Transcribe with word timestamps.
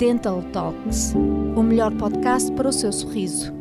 Dental 0.00 0.42
Talks, 0.50 1.12
o 1.54 1.62
melhor 1.62 1.94
podcast 1.94 2.50
para 2.52 2.70
o 2.70 2.72
seu 2.72 2.90
sorriso. 2.90 3.52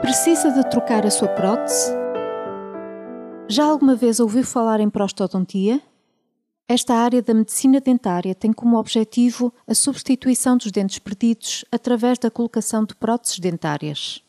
Precisa 0.00 0.50
de 0.52 0.70
trocar 0.70 1.04
a 1.04 1.10
sua 1.10 1.28
prótese? 1.28 1.92
Já 3.46 3.66
alguma 3.66 3.94
vez 3.94 4.20
ouviu 4.20 4.42
falar 4.42 4.80
em 4.80 4.88
prostodontia? 4.88 5.82
Esta 6.66 6.94
área 6.94 7.20
da 7.20 7.34
medicina 7.34 7.78
dentária 7.78 8.34
tem 8.34 8.50
como 8.50 8.78
objetivo 8.78 9.52
a 9.68 9.74
substituição 9.74 10.56
dos 10.56 10.72
dentes 10.72 10.98
perdidos 10.98 11.62
através 11.70 12.18
da 12.18 12.30
colocação 12.30 12.86
de 12.86 12.94
próteses 12.94 13.38
dentárias. 13.38 14.22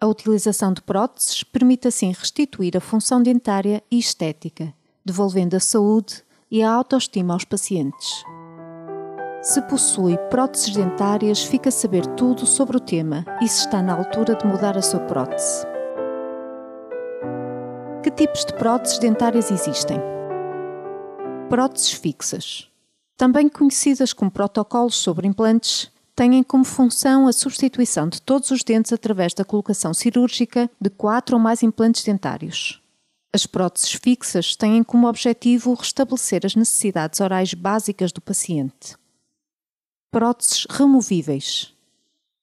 A 0.00 0.06
utilização 0.08 0.72
de 0.72 0.82
próteses 0.82 1.44
permite 1.44 1.86
assim 1.86 2.10
restituir 2.10 2.76
a 2.76 2.80
função 2.80 3.22
dentária 3.22 3.84
e 3.88 4.00
estética, 4.00 4.74
devolvendo 5.08 5.56
a 5.56 5.60
saúde 5.60 6.22
e 6.50 6.62
a 6.62 6.70
autoestima 6.70 7.32
aos 7.34 7.44
pacientes. 7.44 8.24
Se 9.42 9.62
possui 9.62 10.16
próteses 10.30 10.74
dentárias, 10.74 11.42
fica 11.42 11.70
a 11.70 11.72
saber 11.72 12.06
tudo 12.08 12.44
sobre 12.44 12.76
o 12.76 12.80
tema 12.80 13.24
e 13.40 13.48
se 13.48 13.60
está 13.60 13.80
na 13.80 13.94
altura 13.94 14.34
de 14.34 14.46
mudar 14.46 14.76
a 14.76 14.82
sua 14.82 15.00
prótese. 15.00 15.66
Que 18.02 18.10
tipos 18.10 18.44
de 18.44 18.52
próteses 18.54 18.98
dentárias 18.98 19.50
existem? 19.50 19.98
Próteses 21.48 21.92
fixas. 21.92 22.68
Também 23.16 23.48
conhecidas 23.48 24.12
como 24.12 24.30
protocolos 24.30 24.96
sobre 24.96 25.26
implantes, 25.26 25.90
têm 26.14 26.42
como 26.42 26.64
função 26.64 27.26
a 27.26 27.32
substituição 27.32 28.08
de 28.08 28.20
todos 28.20 28.50
os 28.50 28.62
dentes 28.62 28.92
através 28.92 29.32
da 29.32 29.44
colocação 29.44 29.94
cirúrgica 29.94 30.70
de 30.80 30.90
quatro 30.90 31.36
ou 31.36 31.42
mais 31.42 31.62
implantes 31.62 32.04
dentários. 32.04 32.82
As 33.32 33.46
próteses 33.46 33.92
fixas 33.92 34.56
têm 34.56 34.82
como 34.82 35.06
objetivo 35.06 35.74
restabelecer 35.74 36.44
as 36.44 36.54
necessidades 36.56 37.20
orais 37.20 37.54
básicas 37.54 38.10
do 38.10 38.20
paciente. 38.20 38.96
Próteses 40.10 40.66
removíveis 40.70 41.74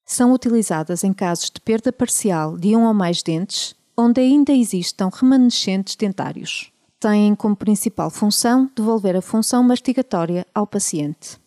são 0.05 0.31
utilizadas 0.31 1.03
em 1.03 1.11
casos 1.11 1.49
de 1.49 1.59
perda 1.59 1.91
parcial 1.91 2.57
de 2.57 2.75
um 2.75 2.85
ou 2.85 2.93
mais 2.93 3.23
dentes, 3.23 3.75
onde 3.97 4.21
ainda 4.21 4.53
existam 4.53 5.09
remanescentes 5.11 5.95
dentários. 5.95 6.71
Têm 6.99 7.33
como 7.33 7.55
principal 7.55 8.09
função 8.09 8.69
devolver 8.75 9.15
a 9.15 9.21
função 9.21 9.63
mastigatória 9.63 10.45
ao 10.53 10.67
paciente. 10.67 11.39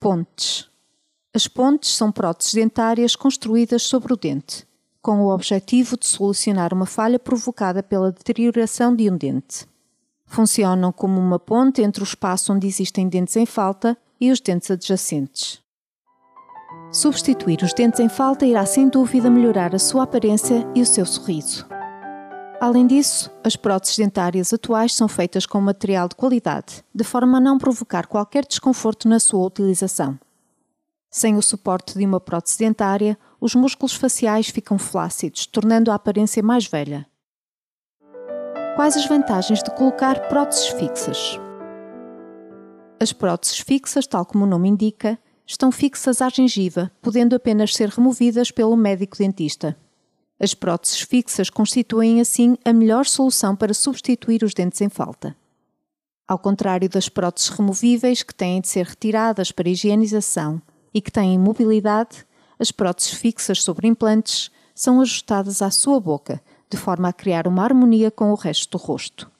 Pontes 0.00 0.68
as 1.38 1.46
pontes 1.46 1.94
são 1.94 2.10
próteses 2.10 2.54
dentárias 2.54 3.14
construídas 3.14 3.82
sobre 3.82 4.12
o 4.12 4.16
dente, 4.16 4.66
com 5.08 5.22
o 5.22 5.32
objetivo 5.32 5.96
de 5.96 6.06
solucionar 6.06 6.74
uma 6.74 6.84
falha 6.84 7.18
provocada 7.18 7.82
pela 7.82 8.12
deterioração 8.12 8.94
de 8.94 9.10
um 9.10 9.16
dente. 9.16 9.66
Funcionam 10.26 10.92
como 10.92 11.18
uma 11.18 11.38
ponte 11.38 11.80
entre 11.80 12.02
o 12.02 12.04
espaço 12.04 12.52
onde 12.52 12.66
existem 12.66 13.08
dentes 13.08 13.34
em 13.34 13.46
falta 13.46 13.96
e 14.20 14.30
os 14.30 14.38
dentes 14.38 14.70
adjacentes. 14.70 15.62
Substituir 16.92 17.62
os 17.62 17.72
dentes 17.72 18.00
em 18.00 18.08
falta 18.10 18.44
irá 18.44 18.66
sem 18.66 18.86
dúvida 18.86 19.30
melhorar 19.30 19.74
a 19.74 19.78
sua 19.78 20.02
aparência 20.02 20.70
e 20.74 20.82
o 20.82 20.86
seu 20.86 21.06
sorriso. 21.06 21.66
Além 22.60 22.86
disso, 22.86 23.30
as 23.42 23.56
próteses 23.56 23.96
dentárias 23.96 24.52
atuais 24.52 24.94
são 24.94 25.08
feitas 25.08 25.46
com 25.46 25.58
material 25.58 26.06
de 26.06 26.16
qualidade, 26.16 26.84
de 26.94 27.02
forma 27.02 27.38
a 27.38 27.40
não 27.40 27.56
provocar 27.56 28.06
qualquer 28.06 28.44
desconforto 28.44 29.08
na 29.08 29.18
sua 29.18 29.46
utilização. 29.46 30.18
Sem 31.10 31.36
o 31.36 31.42
suporte 31.42 31.98
de 31.98 32.04
uma 32.04 32.20
prótese 32.20 32.58
dentária, 32.58 33.18
os 33.40 33.54
músculos 33.54 33.94
faciais 33.94 34.48
ficam 34.48 34.78
flácidos, 34.78 35.46
tornando 35.46 35.90
a 35.90 35.94
aparência 35.94 36.42
mais 36.42 36.66
velha. 36.66 37.06
Quais 38.76 38.96
as 38.96 39.06
vantagens 39.06 39.62
de 39.62 39.70
colocar 39.70 40.28
próteses 40.28 40.68
fixas? 40.68 41.40
As 43.00 43.12
próteses 43.12 43.58
fixas, 43.60 44.06
tal 44.06 44.26
como 44.26 44.44
o 44.44 44.46
nome 44.46 44.68
indica, 44.68 45.18
estão 45.46 45.72
fixas 45.72 46.20
à 46.20 46.28
gengiva, 46.28 46.90
podendo 47.00 47.34
apenas 47.34 47.74
ser 47.74 47.88
removidas 47.88 48.50
pelo 48.50 48.76
médico 48.76 49.16
dentista. 49.16 49.76
As 50.38 50.52
próteses 50.52 51.00
fixas 51.00 51.48
constituem, 51.48 52.20
assim, 52.20 52.56
a 52.64 52.72
melhor 52.72 53.06
solução 53.06 53.56
para 53.56 53.72
substituir 53.72 54.44
os 54.44 54.52
dentes 54.52 54.80
em 54.82 54.88
falta. 54.88 55.34
Ao 56.28 56.38
contrário 56.38 56.88
das 56.88 57.08
próteses 57.08 57.48
removíveis, 57.48 58.22
que 58.22 58.34
têm 58.34 58.60
de 58.60 58.68
ser 58.68 58.84
retiradas 58.84 59.50
para 59.50 59.70
higienização 59.70 60.60
e 60.92 61.00
que 61.00 61.12
têm 61.12 61.38
mobilidade, 61.38 62.26
as 62.58 62.70
próteses 62.70 63.12
fixas 63.12 63.62
sobre 63.62 63.86
implantes 63.86 64.50
são 64.74 65.00
ajustadas 65.00 65.62
à 65.62 65.70
sua 65.70 66.00
boca, 66.00 66.42
de 66.70 66.76
forma 66.76 67.08
a 67.08 67.12
criar 67.12 67.46
uma 67.46 67.64
harmonia 67.64 68.10
com 68.10 68.30
o 68.30 68.34
resto 68.34 68.76
do 68.76 68.82
rosto. 68.82 69.30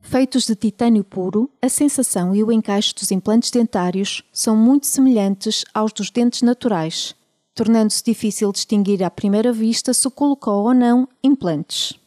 Feitos 0.00 0.46
de 0.46 0.54
titânio 0.54 1.04
puro, 1.04 1.50
a 1.60 1.68
sensação 1.68 2.34
e 2.34 2.42
o 2.42 2.50
encaixe 2.50 2.94
dos 2.94 3.10
implantes 3.10 3.50
dentários 3.50 4.24
são 4.32 4.56
muito 4.56 4.86
semelhantes 4.86 5.64
aos 5.74 5.92
dos 5.92 6.10
dentes 6.10 6.42
naturais, 6.42 7.14
tornando-se 7.54 8.02
difícil 8.02 8.50
distinguir 8.50 9.02
à 9.04 9.10
primeira 9.10 9.52
vista 9.52 9.92
se 9.92 10.08
colocou 10.10 10.64
ou 10.64 10.74
não 10.74 11.06
implantes. 11.22 11.98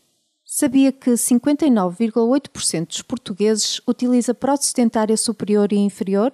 Sabia 0.43 0.91
que 0.91 1.11
59,8% 1.11 2.87
dos 2.87 3.01
portugueses 3.01 3.81
utiliza 3.87 4.33
prótese 4.33 4.73
dentária 4.73 5.17
superior 5.17 5.71
e 5.71 5.77
inferior? 5.77 6.31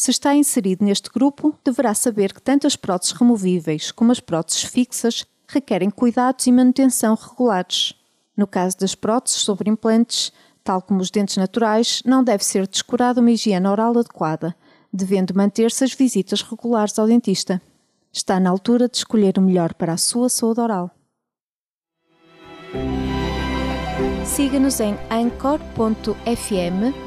Se 0.00 0.12
está 0.12 0.32
inserido 0.32 0.84
neste 0.84 1.10
grupo, 1.10 1.58
deverá 1.64 1.92
saber 1.92 2.32
que 2.32 2.40
tanto 2.40 2.68
as 2.68 2.76
próteses 2.76 3.12
removíveis 3.14 3.90
como 3.90 4.12
as 4.12 4.20
próteses 4.20 4.62
fixas 4.62 5.26
requerem 5.48 5.90
cuidados 5.90 6.46
e 6.46 6.52
manutenção 6.52 7.16
regulares. 7.16 7.94
No 8.36 8.46
caso 8.46 8.78
das 8.78 8.94
próteses 8.94 9.40
sobre 9.40 9.68
implantes, 9.68 10.32
tal 10.62 10.80
como 10.80 11.00
os 11.00 11.10
dentes 11.10 11.36
naturais, 11.36 12.00
não 12.06 12.22
deve 12.22 12.44
ser 12.44 12.68
descurada 12.68 13.20
uma 13.20 13.32
higiene 13.32 13.66
oral 13.66 13.98
adequada, 13.98 14.54
devendo 14.92 15.34
manter-se 15.34 15.82
as 15.82 15.92
visitas 15.92 16.42
regulares 16.42 16.96
ao 16.96 17.08
dentista. 17.08 17.60
Está 18.12 18.38
na 18.38 18.50
altura 18.50 18.88
de 18.88 18.98
escolher 18.98 19.36
o 19.36 19.42
melhor 19.42 19.74
para 19.74 19.94
a 19.94 19.98
sua 19.98 20.28
saúde 20.28 20.60
oral. 20.60 20.92
Siga-nos 24.24 24.78
em 24.78 24.96
anchor.fm 25.10 26.12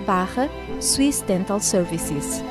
barra 0.06 0.50
Swiss 0.82 1.22
Dental 1.22 1.62
Services. 1.62 2.51